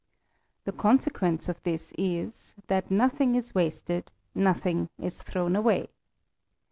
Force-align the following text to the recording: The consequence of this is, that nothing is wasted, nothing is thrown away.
The 0.63 0.71
consequence 0.71 1.47
of 1.47 1.61
this 1.61 1.93
is, 1.95 2.55
that 2.65 2.89
nothing 2.89 3.35
is 3.35 3.53
wasted, 3.53 4.11
nothing 4.33 4.89
is 4.97 5.19
thrown 5.21 5.55
away. 5.55 5.89